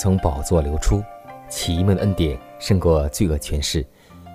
[0.00, 1.02] 从宝座流出，
[1.50, 3.84] 奇妙的恩典胜过罪恶权势。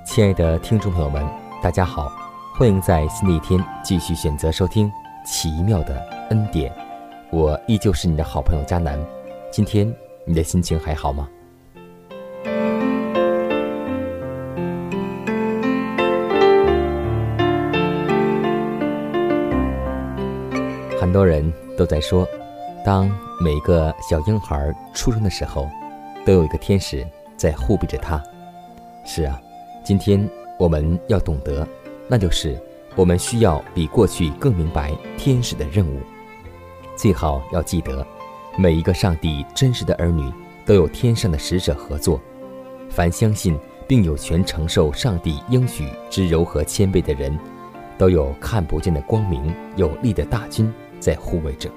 [0.05, 1.25] 亲爱的听众朋友们，
[1.59, 2.07] 大家好，
[2.53, 4.87] 欢迎在新的一天继续选择收听
[5.25, 5.97] 《奇妙的
[6.29, 6.71] 恩典》。
[7.31, 9.03] 我依旧是你的好朋友佳南。
[9.49, 9.91] 今天
[10.23, 11.27] 你的心情还好吗？
[21.01, 22.23] 很多人都在说。
[22.85, 23.09] 当
[23.41, 25.67] 每个小婴孩出生的时候，
[26.23, 27.03] 都有一个天使
[27.35, 28.23] 在护庇着他。
[29.03, 29.41] 是啊，
[29.83, 31.67] 今天我们要懂得，
[32.07, 32.55] 那就是
[32.95, 35.99] 我们需要比过去更明白天使的任务。
[36.95, 38.05] 最好要记得，
[38.55, 40.31] 每一个上帝真实的儿女
[40.63, 42.21] 都有天上的使者合作。
[42.91, 47.35] 凡相信并有权承受上帝应许之柔和谦卑的人，
[47.97, 51.67] 都有看不见的光明有力的大军在护卫着。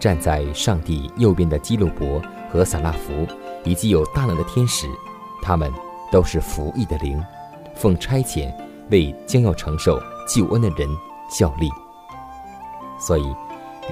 [0.00, 3.26] 站在上帝右边的基路伯和撒拉弗，
[3.62, 4.88] 以及有大能的天使，
[5.42, 5.70] 他们
[6.10, 7.22] 都是服役的灵，
[7.74, 8.50] 奉差遣
[8.90, 10.88] 为将要承受救恩的人
[11.30, 11.70] 效力。
[12.98, 13.36] 所以，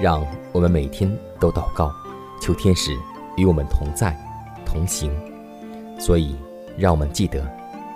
[0.01, 1.91] 让我们每天都祷告，
[2.41, 2.97] 求天使
[3.37, 4.17] 与我们同在、
[4.65, 5.11] 同行。
[5.99, 6.35] 所以，
[6.75, 7.45] 让我们记得，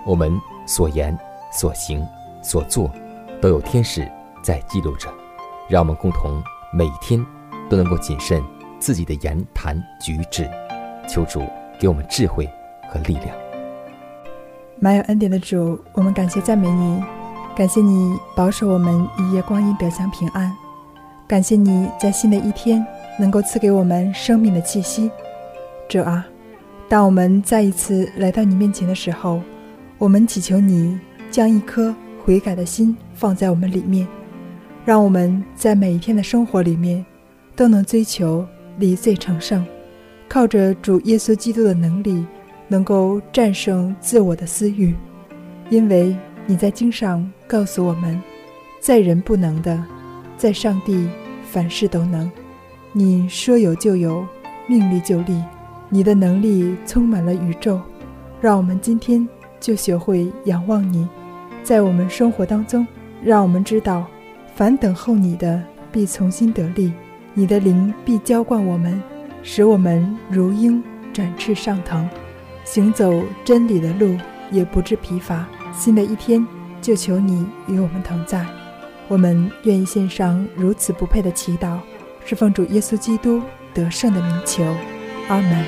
[0.06, 1.18] 我们所言、
[1.52, 2.06] 所行、
[2.42, 2.90] 所做，
[3.40, 4.08] 都有天使
[4.42, 5.08] 在记录着。
[5.68, 6.42] 让我们共同
[6.72, 7.24] 每天。
[7.68, 8.42] 都能够谨慎
[8.78, 10.48] 自己的言谈举止，
[11.08, 11.42] 求主
[11.78, 12.48] 给我们智慧
[12.90, 13.36] 和力量。
[14.80, 17.02] 满有恩典的主，我们感谢赞美你，
[17.56, 20.52] 感谢你保守我们一夜光阴，表象平安。
[21.26, 22.84] 感谢你在新的一天
[23.18, 25.10] 能够赐给我们生命的气息。
[25.88, 26.26] 主啊，
[26.88, 29.40] 当我们再一次来到你面前的时候，
[29.96, 31.00] 我们祈求你
[31.30, 34.06] 将一颗悔改的心放在我们里面，
[34.84, 37.04] 让我们在每一天的生活里面。
[37.56, 38.46] 都能追求
[38.78, 39.64] 离罪成圣，
[40.28, 42.26] 靠着主耶稣基督的能力，
[42.68, 44.94] 能够战胜自我的私欲。
[45.70, 46.16] 因为
[46.46, 48.20] 你在经上告诉我们，
[48.80, 49.82] 在人不能的，
[50.36, 51.08] 在上帝
[51.42, 52.30] 凡事都能。
[52.92, 54.26] 你说有就有，
[54.66, 55.42] 命立就立，
[55.88, 57.80] 你的能力充满了宇宙。
[58.40, 59.26] 让我们今天
[59.58, 61.08] 就学会仰望你，
[61.62, 62.86] 在我们生活当中，
[63.22, 64.06] 让我们知道，
[64.54, 66.92] 凡等候你的，必从心得力。
[67.36, 69.02] 你的灵必浇灌我们，
[69.42, 70.80] 使我们如鹰
[71.12, 72.08] 展翅上腾，
[72.64, 74.16] 行走真理的路
[74.52, 75.44] 也不致疲乏。
[75.72, 76.46] 新的一天，
[76.80, 78.46] 就求你与我们同在。
[79.08, 81.78] 我们愿意献上如此不配的祈祷，
[82.24, 83.42] 是奉主耶稣基督
[83.74, 84.64] 得胜的名求。
[85.26, 85.64] 阿门。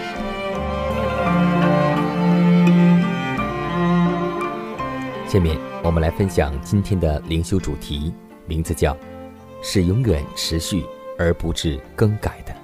[5.26, 8.14] 下面我们来分享今天的灵修主题，
[8.46, 8.96] 名字叫
[9.60, 10.84] “是永远持续”。
[11.18, 12.54] 而不致更改的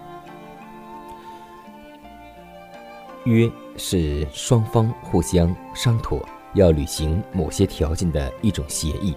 [3.25, 6.21] 约是双方互相商妥
[6.55, 9.17] 要履行某些条件的一种协议，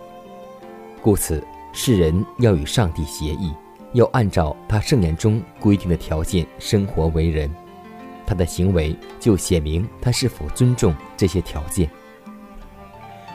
[1.01, 1.43] 故此
[1.73, 3.51] 世人要与上帝协议，
[3.93, 7.53] 要按照他圣言中规定的条件生活为人，
[8.25, 11.89] 他的行为就显明他是否尊重这些条件。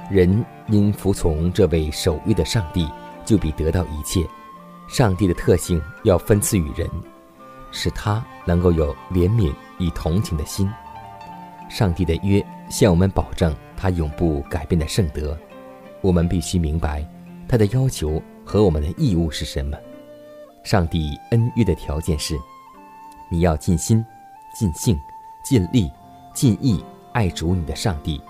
[0.08, 2.88] 人因服从这位守约的上帝，
[3.24, 4.24] 就必得到一切。
[4.90, 6.90] 上帝的特性要分赐于人，
[7.70, 10.68] 使他能够有怜悯与同情的心。
[11.68, 15.38] 上帝的约向我们保证他永不改变的圣德，
[16.00, 17.06] 我们必须明白
[17.48, 19.78] 他的要求和我们的义务是什么。
[20.64, 22.36] 上帝恩约的条件是：
[23.30, 24.04] 你要尽心、
[24.58, 24.98] 尽性、
[25.44, 25.88] 尽力、
[26.34, 28.20] 尽意爱主你的上帝，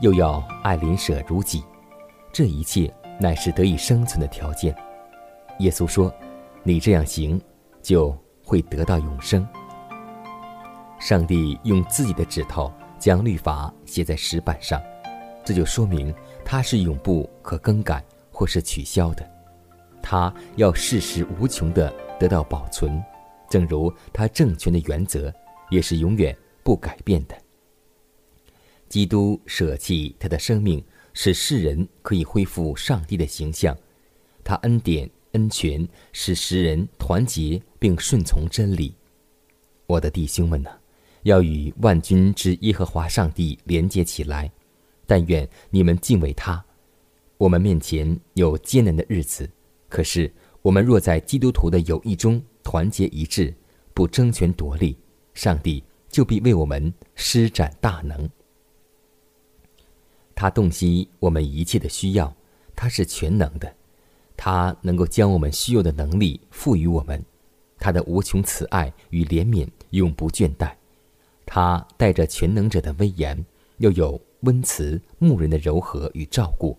[0.00, 1.62] 又要爱邻舍如己。
[2.32, 2.90] 这一切
[3.20, 4.74] 乃是得以生存的条件。
[5.58, 6.12] 耶稣说
[6.62, 7.40] ：“你这样行，
[7.82, 9.46] 就会得到永生。”
[11.00, 14.80] 上帝用自己的指头将律法写在石板上，
[15.44, 16.14] 这就说明
[16.44, 19.28] 它是永不可更改或是取消的。
[20.00, 23.02] 他要世事无穷的得到保存，
[23.50, 25.32] 正如他政权的原则
[25.70, 27.36] 也是永远不改变的。
[28.88, 30.82] 基督舍弃他的生命，
[31.12, 33.74] 使世人可以恢复上帝的形象；
[34.42, 38.92] 他恩典恩权，使世人团结并顺从真理。
[39.86, 40.70] 我的弟兄们呢，
[41.22, 44.50] 要与万军之耶和华上帝连接起来。
[45.06, 46.62] 但愿你们敬畏他。
[47.38, 49.48] 我们面前有艰难的日子。
[49.88, 50.30] 可是，
[50.60, 53.54] 我们若在基督徒的友谊中团结一致，
[53.94, 54.98] 不争权夺利，
[55.32, 58.28] 上帝就必为我们施展大能。
[60.34, 62.36] 他洞悉我们一切的需要，
[62.76, 63.74] 他是全能的，
[64.38, 67.22] 他能够将我们需要的能力赋予我们。
[67.78, 70.72] 他的无穷慈爱与怜悯永不倦怠，
[71.44, 73.44] 他带着全能者的威严，
[73.76, 76.78] 又有温慈牧人的柔和与照顾。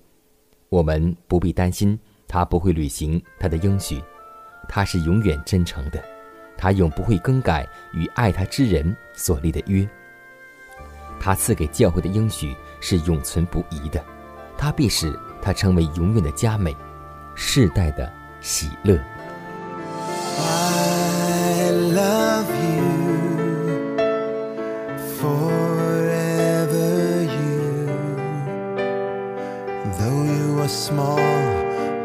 [0.69, 1.99] 我们不必担心。
[2.31, 3.99] 他不会履行他的应许，
[4.67, 5.99] 他是永远真诚的，
[6.55, 9.89] 他永不会更改与爱他之人所立的约。
[11.19, 14.05] 他赐给教会的应许是永存不移的，
[14.55, 15.11] 他必使
[15.41, 16.71] 他成为永远的佳美，
[17.38, 18.10] 世代的
[18.40, 18.98] 喜乐。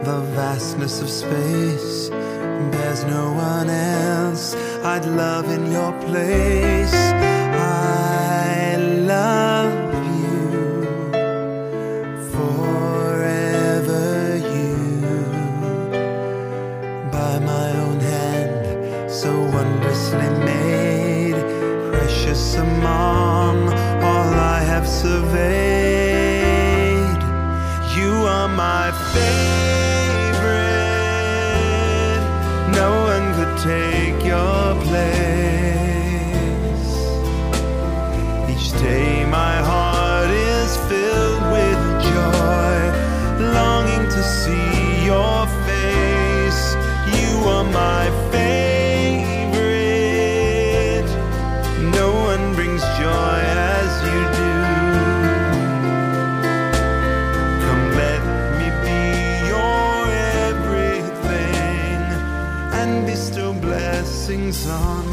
[0.01, 2.09] The vastness of space,
[2.71, 7.22] there's no one else I'd love in your place.
[22.84, 23.23] tomorrow.
[64.54, 65.03] Song.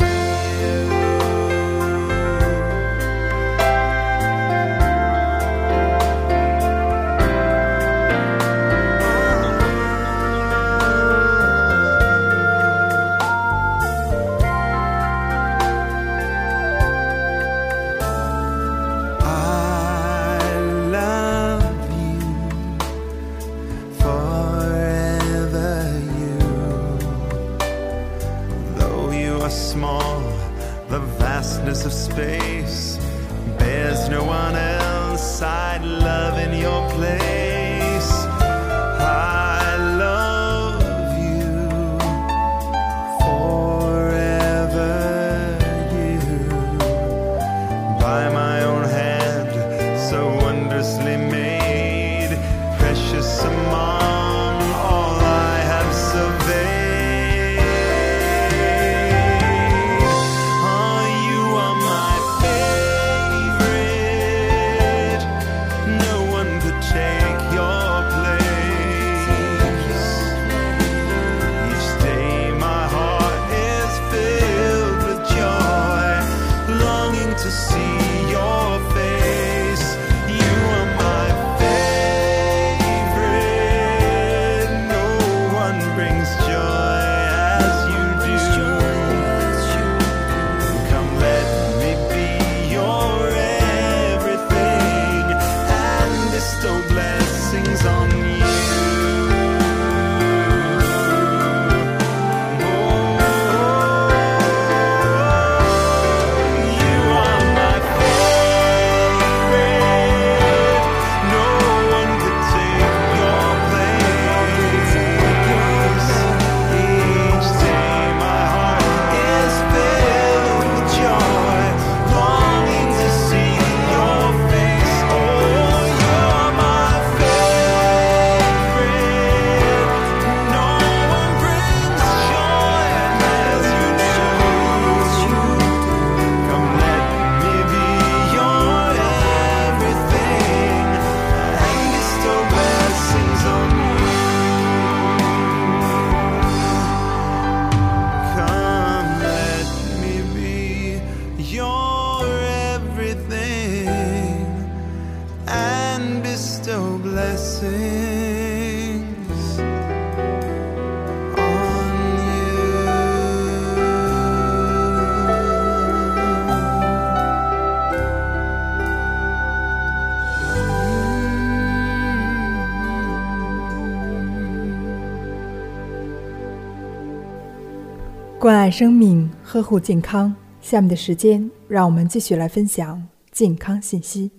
[178.39, 180.35] 关爱生命，呵护健康。
[180.61, 184.31] 下面的时间，让我们继续来分享健康信息。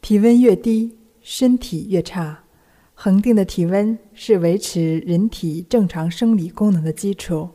[0.00, 0.96] 体温越低，
[1.28, 2.44] 身体越差。
[2.94, 7.50] 恒定的体温是维持人体正常生理功能的基础。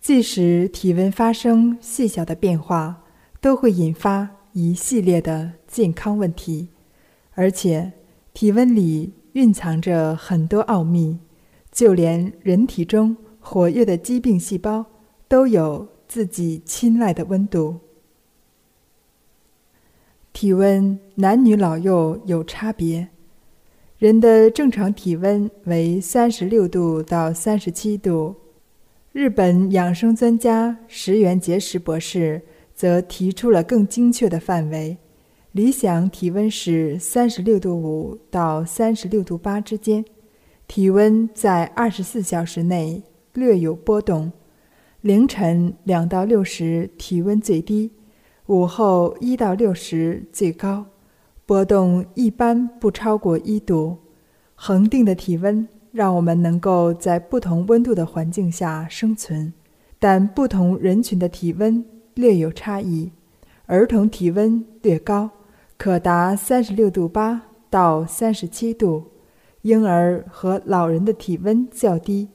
[0.00, 3.04] 即使体温发生细小的变化，
[3.38, 6.68] 都会引发一系列的健康问题。
[7.34, 7.92] 而且，
[8.32, 11.18] 体温里蕴藏着很多奥秘，
[11.70, 14.86] 就连人体中活跃的疾病细胞
[15.28, 17.80] 都有自己青睐的温度。
[20.36, 23.08] 体温男女老幼有差别，
[23.96, 28.34] 人的正常体温为三十六度到三十七度。
[29.12, 32.42] 日本养生专家石原节石博士
[32.74, 34.98] 则提出了更精确的范围，
[35.52, 40.04] 理想体温是三十六度五到三十六度八之间，
[40.68, 43.02] 体温在二十四小时内
[43.32, 44.30] 略有波动，
[45.00, 47.90] 凌晨两到六时体温最低。
[48.46, 50.86] 午后一到六时最高，
[51.44, 53.96] 波动一般不超过一度。
[54.54, 59.52] 恒定的体温让我们能够在不同温度的环境下生存，
[59.98, 61.84] 但不同人群的体温
[62.14, 63.10] 略有差异。
[63.66, 65.28] 儿童体温略高，
[65.76, 69.10] 可达三十六度八到三十七度；
[69.62, 72.28] 婴儿和老人的体温较低，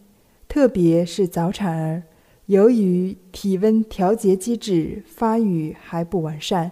[0.50, 2.04] 特别是早产儿。
[2.52, 6.72] 由于体温调节机制发育还不完善，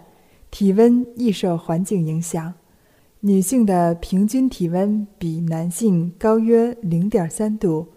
[0.50, 2.52] 体温易受环境影响。
[3.20, 7.88] 女性的平均体温比男性高约零点三度，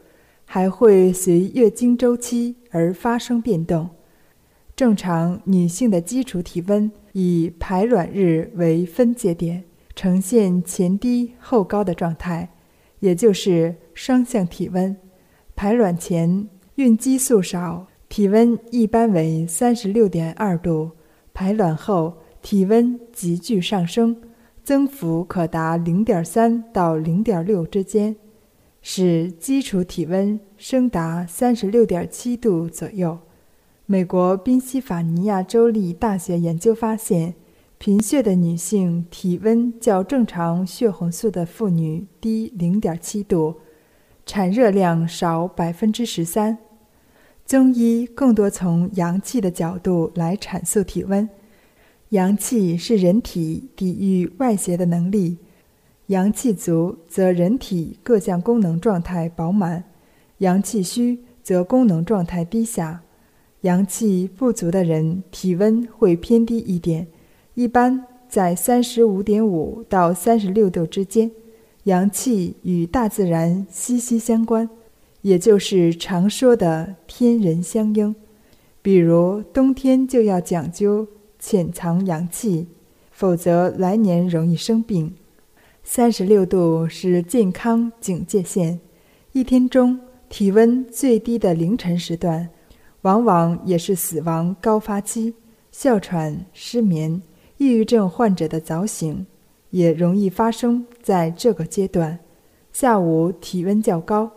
[0.45, 3.89] 还会随月经周期而发生变动。
[4.77, 12.47] 正常女性的基础体温以排卵日为分界点，呈现前低后高的状态，
[13.01, 14.95] 也就是双向体温。
[15.53, 16.47] 排卵前。
[16.75, 20.89] 孕激素少，体温一般为三十六点二度；
[21.31, 24.19] 排卵后，体温急剧上升，
[24.63, 28.15] 增幅可达零点三到零点六之间，
[28.81, 33.19] 使基础体温升达三十六点七度左右。
[33.85, 37.35] 美国宾夕法尼亚州立大学研究发现，
[37.77, 43.57] 贫血的女性体温较正常血红素的妇女低零点七度。
[44.25, 46.57] 产热量少百分之十三。
[47.45, 51.27] 中医更多从阳气的角度来阐述体温。
[52.09, 55.37] 阳气是人体抵御外邪的能力，
[56.07, 59.83] 阳气足则人体各项功能状态饱满，
[60.37, 63.01] 阳气虚则功能状态低下。
[63.61, 67.07] 阳气不足的人体温会偏低一点，
[67.55, 71.31] 一般在三十五点五到三十六度之间。
[71.83, 74.69] 阳气与大自然息息相关，
[75.21, 78.15] 也就是常说的天人相应。
[78.81, 81.07] 比如冬天就要讲究
[81.39, 82.67] 潜藏阳气，
[83.11, 85.13] 否则来年容易生病。
[85.83, 88.79] 三十六度是健康警戒线，
[89.33, 89.99] 一天中
[90.29, 92.49] 体温最低的凌晨时段，
[93.01, 95.33] 往往也是死亡高发期。
[95.71, 97.21] 哮喘、失眠、
[97.57, 99.25] 抑郁症患者的早醒。
[99.73, 102.19] 也容易发生在这个阶段，
[102.71, 104.31] 下午体温较高，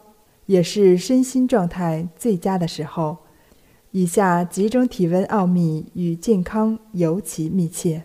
[0.46, 3.18] 也是身心状态最佳的时候。
[3.90, 8.04] 以下几种体温奥秘与健康尤其密切：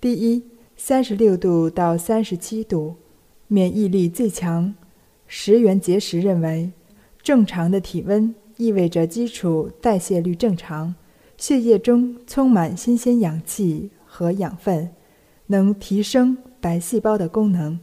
[0.00, 0.42] 第一，
[0.76, 2.96] 三十六度到三十七度，
[3.46, 4.74] 免疫力最强。
[5.28, 6.72] 石原节石认为，
[7.22, 10.96] 正常的体温意味着基础代谢率正常，
[11.36, 14.90] 血液中充满新鲜氧气和养分，
[15.46, 16.36] 能提升。
[16.64, 17.78] 白细胞的功能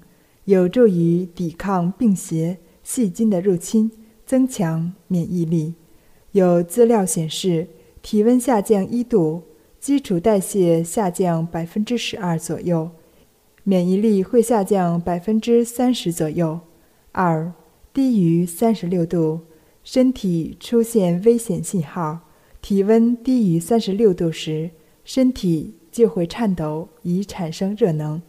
[0.45, 3.91] 有助于抵抗病邪、细菌的入侵，
[4.25, 5.75] 增强免疫力。
[6.31, 7.67] 有资料显示，
[8.01, 9.43] 体温下降一度，
[9.79, 12.89] 基础代谢下降百分之十二左右，
[13.61, 16.59] 免疫力会下降百分之三十左右。
[17.11, 17.53] 二，
[17.93, 19.41] 低于三十六度，
[19.83, 22.21] 身体出现危险信号。
[22.63, 24.71] 体温低于三十六度时，
[25.05, 28.19] 身体就会颤抖，以产生热能。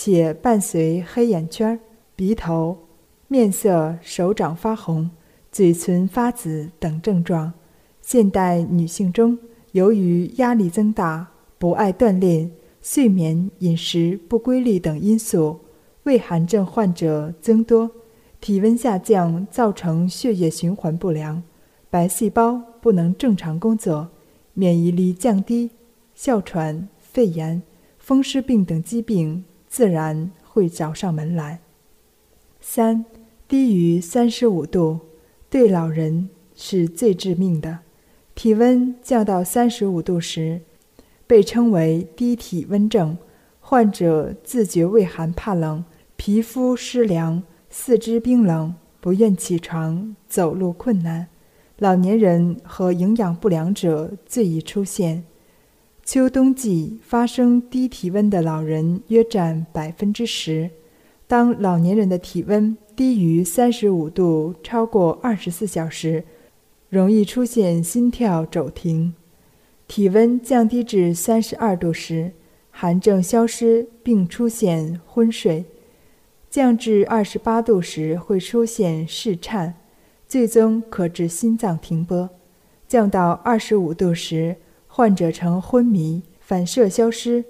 [0.00, 1.76] 且伴随黑眼圈、
[2.14, 2.78] 鼻头、
[3.26, 5.10] 面色、手掌发红、
[5.50, 7.52] 嘴唇发紫等症状。
[8.00, 9.36] 现代女性中，
[9.72, 11.26] 由于压力增大、
[11.58, 12.48] 不爱锻炼、
[12.80, 15.58] 睡眠、饮食不规律等因素，
[16.04, 17.90] 胃寒症患者增多，
[18.40, 21.42] 体温下降造成血液循环不良，
[21.90, 24.08] 白细胞不能正常工作，
[24.54, 25.72] 免疫力降低，
[26.14, 27.60] 哮喘、肺炎、
[27.98, 31.60] 风湿病等疾病自然会找上门来。
[32.60, 33.04] 三，
[33.46, 35.00] 低于三十五度，
[35.48, 37.78] 对老人是最致命的。
[38.34, 40.60] 体温降到三十五度时，
[41.26, 43.18] 被称为低体温症，
[43.60, 45.84] 患者自觉畏寒怕冷。
[46.16, 51.28] 皮肤湿凉，四肢冰冷，不愿起床，走路困难。
[51.78, 55.24] 老年人和营养不良者最易出现。
[56.10, 60.70] 秋冬季发生低体温的老人约占百分之十。
[61.26, 66.24] 当老年人的体温低于三十五度超过二十四小时，
[66.88, 69.12] 容易出现心跳骤停。
[69.86, 72.32] 体温降低至三十二度时，
[72.70, 75.66] 寒症消失并出现昏睡。
[76.48, 79.74] 降至二十八度时会出现室颤，
[80.26, 82.30] 最终可致心脏停波；
[82.88, 84.56] 降到二十五度时，
[84.98, 87.44] 患者呈昏迷，反射消失，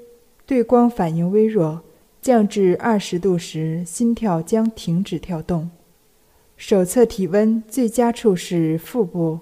[0.44, 1.78] 对光反应微弱；
[2.20, 5.70] 降至二十度时，心跳将停止跳动。
[6.58, 9.38] 手测体温最佳处是腹部。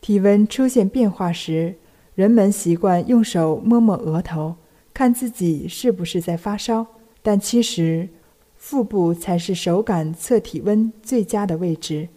[0.00, 1.76] 体温出现变化时，
[2.16, 4.56] 人们习惯用手摸摸额头，
[4.92, 6.84] 看自己是不是在发烧，
[7.22, 8.08] 但其实。
[8.56, 12.08] 腹部才是手感测体温最佳的位置。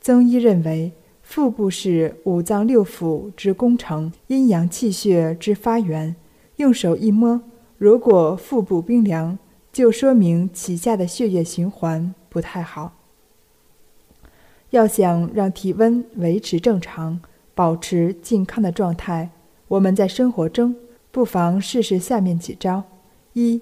[0.00, 0.92] 曾医认为，
[1.28, 6.16] 腹部是五脏六腑之工程、阴阳气血之发源。
[6.56, 7.42] 用手一摸，
[7.76, 9.38] 如果腹部冰凉，
[9.70, 12.94] 就说明脐下的血液循环不太好。
[14.70, 17.20] 要想让体温维持正常、
[17.54, 19.28] 保持健康的状态，
[19.68, 20.74] 我们在生活中
[21.10, 22.84] 不妨试试下面几招：
[23.34, 23.60] 一。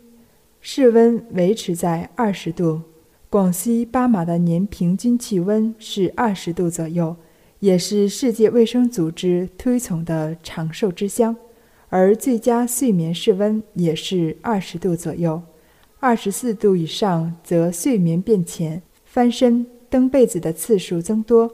[0.61, 2.83] 室温维持在二十度，
[3.29, 7.16] 广西巴马的年平均气温是二十度左右，
[7.61, 11.37] 也是世界卫生组织推崇的长寿之乡。
[11.88, 15.40] 而最佳睡眠室温也是二十度左右，
[16.01, 21.51] 二十四度以上则睡眠变浅，翻身蹬被子的次数增多。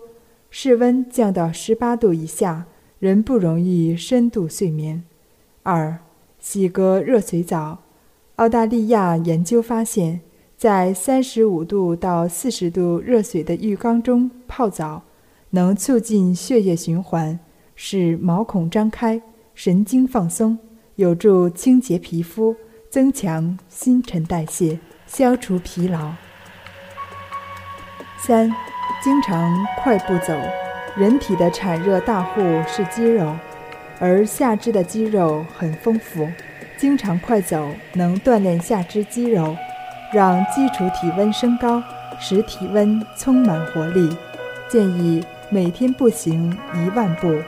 [0.51, 2.67] 室温降到十八度以下，
[2.99, 5.03] 人不容易深度睡眠。
[5.63, 5.99] 二，
[6.39, 7.83] 洗个热水澡。
[8.37, 10.21] 澳大利亚研究发现，
[10.57, 15.03] 在三十五度到四十度热水的浴缸中泡澡，
[15.55, 17.39] 能促进血液循环，
[17.77, 19.21] 使毛孔张开、
[19.55, 20.59] 神经放松，
[20.97, 22.57] 有助清洁皮肤、
[22.91, 26.13] 增强新陈代谢、消除疲劳。
[28.19, 28.51] 三、
[29.03, 30.35] 经常快步走。
[30.97, 33.35] 人体的产热大户是肌肉，
[33.99, 36.27] 而下肢的肌肉很丰富。
[36.79, 39.55] 经常快走能锻炼下肢肌肉，
[40.15, 41.83] 让基础体温升高，
[42.19, 44.17] 使体温充满活力。
[44.69, 47.39] 建议每天步行一万步，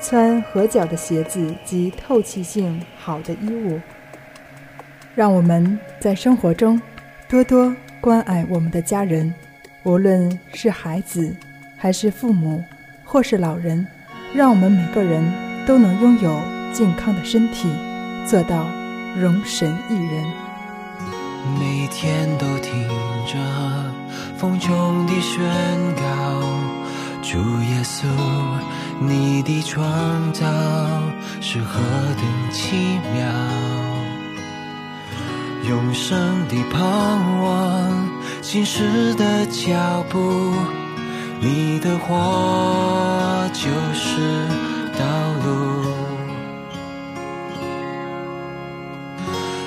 [0.00, 3.78] 穿合脚的鞋子及透气性好的衣物。
[5.14, 6.80] 让我们在生活中
[7.28, 9.34] 多多关爱我们的家人，
[9.82, 11.36] 无论是孩子，
[11.76, 12.64] 还是父母，
[13.04, 13.86] 或是老人，
[14.34, 15.22] 让我们每个人
[15.66, 16.40] 都能拥有
[16.72, 17.68] 健康的身体，
[18.26, 18.66] 做到。
[19.20, 20.24] 容神一人，
[21.58, 22.88] 每天都听
[23.26, 23.36] 着
[24.38, 25.42] 风中的宣
[25.96, 26.69] 告，
[27.22, 28.06] 主耶稣，
[28.98, 30.46] 你的创造
[31.40, 31.78] 是何
[32.16, 33.26] 等奇妙，
[35.68, 36.80] 永生的盼
[37.42, 38.08] 望，
[38.42, 40.52] 新时的脚步，
[41.40, 44.46] 你的话就是
[44.98, 45.04] 道
[45.44, 45.84] 路。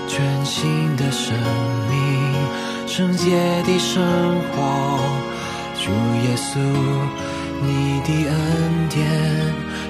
[0.08, 1.34] 全新的生
[1.90, 4.04] 命，圣洁的生
[4.52, 5.00] 活，
[5.80, 5.90] 主
[6.24, 6.60] 耶稣，
[7.66, 8.36] 你的恩
[8.90, 9.00] 典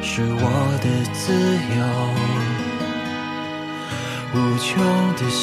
[0.01, 0.45] 是我
[0.81, 1.21] 的自
[1.75, 1.81] 由，
[4.33, 4.71] 无穷
[5.15, 5.41] 的喜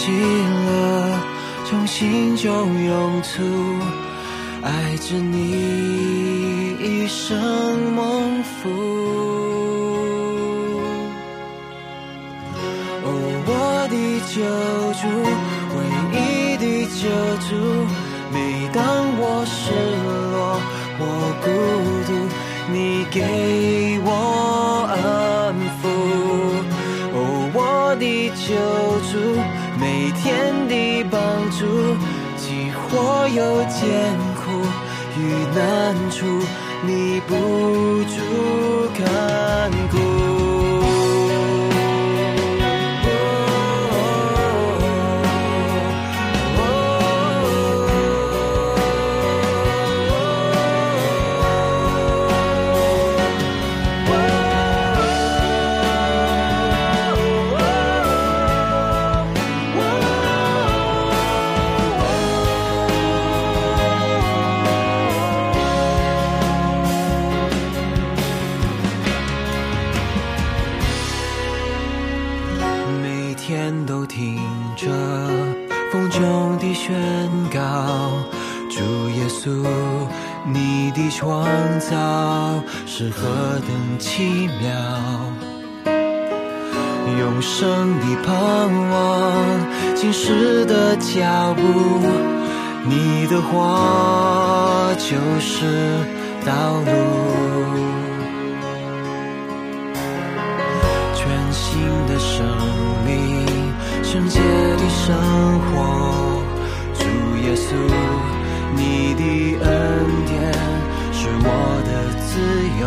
[0.66, 0.68] 乐
[1.64, 2.48] 从心中
[2.84, 3.42] 涌出，
[4.62, 7.36] 爱着你一生
[7.94, 8.58] 蒙福。
[13.02, 13.06] 哦，
[13.46, 13.48] 我
[13.90, 13.94] 的
[14.30, 14.38] 救
[15.00, 15.02] 主，
[15.76, 15.78] 唯
[16.16, 16.18] 一
[16.56, 16.64] 的
[16.94, 17.02] 救
[17.48, 17.50] 主。
[18.32, 18.36] 每
[18.72, 18.78] 当
[19.18, 19.58] 我失
[20.30, 20.34] 落
[21.00, 21.02] 我
[21.42, 21.99] 孤独，
[22.72, 24.08] 你给我
[24.88, 25.82] 安抚。
[27.12, 27.16] 哦，
[27.52, 27.58] 我
[27.96, 28.48] 的救
[29.10, 29.12] 主，
[29.78, 30.22] 每天
[30.68, 30.72] 的
[31.10, 31.18] 帮
[31.50, 31.60] 助，
[32.36, 33.78] 即或有艰
[34.36, 34.40] 苦
[35.18, 35.20] 与
[35.54, 35.60] 难
[36.10, 36.18] 处，
[36.86, 37.34] 你不
[38.04, 38.14] 住
[38.96, 38.98] 看
[93.62, 95.52] 我就是
[96.46, 96.88] 道路。
[101.14, 101.20] 全
[101.52, 101.62] 新
[102.06, 102.32] 的生
[103.04, 103.44] 命，
[104.02, 105.14] 圣洁的生
[105.66, 106.42] 活，
[106.94, 107.04] 主
[107.44, 107.68] 耶稣，
[108.74, 108.80] 你
[109.14, 109.22] 的
[109.62, 109.68] 恩
[110.26, 110.32] 典
[111.12, 111.46] 是我
[111.84, 111.88] 的
[112.24, 112.30] 自
[112.80, 112.82] 由，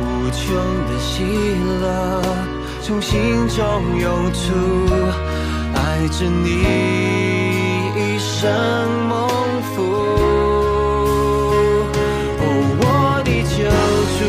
[0.00, 0.42] 无穷
[0.88, 1.12] 的喜
[1.82, 1.84] 乐
[2.80, 3.12] 从心
[3.48, 3.60] 中
[3.98, 4.42] 涌出，
[5.74, 6.48] 爱着你
[8.44, 8.52] 生
[9.08, 9.12] 蒙
[9.72, 9.74] 福。
[12.40, 12.44] 哦，
[12.78, 12.84] 我
[13.24, 13.56] 的救
[14.18, 14.20] 主，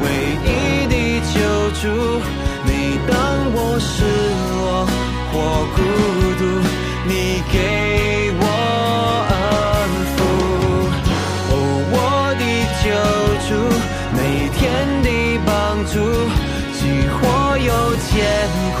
[0.00, 0.06] 唯
[0.48, 0.48] 一
[0.88, 0.94] 的
[1.28, 1.36] 救
[1.78, 1.84] 主，
[2.64, 2.68] 每
[3.06, 3.12] 当
[3.52, 3.86] 我失
[4.48, 4.56] 落
[5.30, 5.34] 或
[5.76, 5.78] 孤
[6.38, 6.42] 独，
[7.06, 7.12] 你
[7.52, 7.54] 给
[8.40, 8.42] 我
[9.28, 9.36] 安
[10.16, 10.16] 抚。
[11.50, 11.52] 哦，
[11.92, 11.94] 我
[12.40, 12.42] 的
[12.80, 12.88] 救
[13.46, 13.48] 主，
[14.16, 14.18] 每
[14.56, 14.58] 天
[15.02, 15.06] 的
[15.44, 15.52] 帮
[15.84, 15.94] 助，
[16.72, 16.80] 即
[17.12, 17.20] 或
[17.58, 17.68] 有
[18.08, 18.08] 艰
[18.78, 18.80] 苦。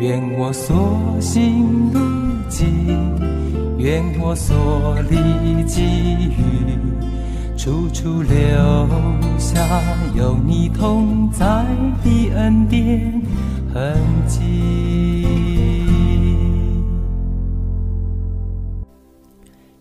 [0.00, 1.98] 愿我所行路
[2.48, 6.78] 径，愿我所历际遇，
[7.56, 8.38] 处处留
[9.40, 9.58] 下
[10.14, 11.44] 有你同在
[12.04, 13.20] 的恩典
[13.74, 15.26] 痕迹。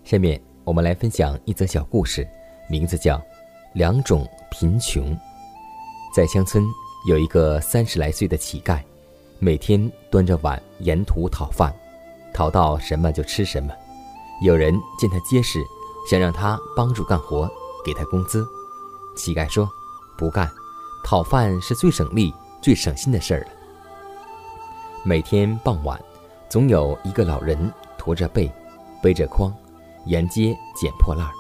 [0.04, 2.28] 下面我们来分享一则小故事，
[2.68, 3.18] 名字叫
[3.74, 5.14] 《两种贫穷》。
[6.16, 6.64] 在乡村
[7.08, 8.80] 有一个三十来岁的乞丐。
[9.40, 11.74] 每天端着碗沿途讨饭，
[12.34, 13.72] 讨到什么就吃什么。
[14.42, 15.64] 有人见他结实，
[16.10, 17.50] 想让他帮助干活，
[17.86, 18.46] 给他工资。
[19.16, 19.70] 乞丐说
[20.18, 20.50] ：“不干，
[21.04, 23.48] 讨饭是最省力、最省心的事儿了。”
[25.06, 26.00] 每天傍晚，
[26.50, 28.52] 总有一个老人驼着背，
[29.04, 29.54] 背着筐，
[30.06, 31.34] 沿街捡破烂儿。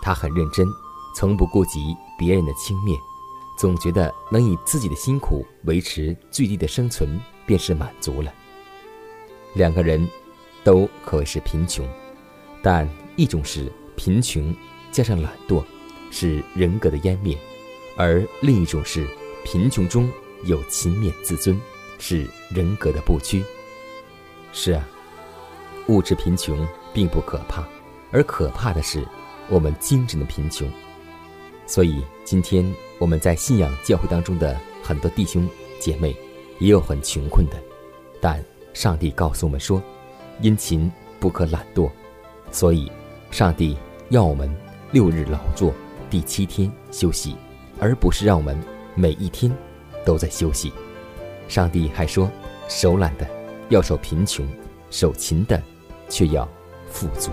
[0.00, 0.66] 他很认真，
[1.16, 2.96] 从不顾及别人的轻蔑，
[3.58, 7.20] 总觉得能以自己的辛苦维持最低的生存。
[7.46, 8.32] 便是满足了。
[9.54, 10.08] 两个人
[10.64, 11.86] 都可谓是贫穷，
[12.62, 14.54] 但一种是贫穷
[14.90, 15.62] 加上懒惰，
[16.10, 17.36] 是人格的湮灭；
[17.96, 19.06] 而另一种是
[19.44, 20.10] 贫穷中
[20.44, 21.60] 有勤勉自尊，
[21.98, 23.44] 是人格的不屈。
[24.52, 24.88] 是啊，
[25.88, 27.66] 物质贫穷并不可怕，
[28.10, 29.06] 而可怕的是
[29.48, 30.70] 我们精神的贫穷。
[31.66, 36.14] 所以，今天我们在信仰教会当中的很多弟兄姐妹，
[36.62, 37.56] 也有很穷困的，
[38.20, 38.40] 但
[38.72, 39.82] 上帝告诉我们说
[40.40, 41.90] ：“殷勤不可懒惰。”
[42.52, 42.88] 所以，
[43.32, 43.76] 上帝
[44.10, 44.48] 要我们
[44.92, 45.74] 六日劳作，
[46.08, 47.34] 第七天休息，
[47.80, 48.56] 而不是让我们
[48.94, 49.52] 每一天
[50.04, 50.72] 都在休息。
[51.48, 52.30] 上帝还说
[52.68, 53.26] ：“手懒的
[53.68, 54.46] 要受贫穷，
[54.88, 55.60] 手勤的
[56.08, 56.48] 却要
[56.88, 57.32] 富足。”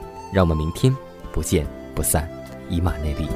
[0.31, 0.95] 让我们明天
[1.31, 2.29] 不见不散，
[2.69, 3.27] 以马内利。